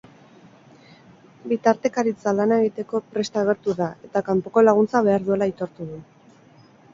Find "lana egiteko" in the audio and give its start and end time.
2.37-3.01